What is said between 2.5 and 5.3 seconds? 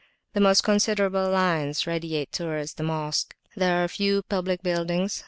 the Mosque. There are few public buildings.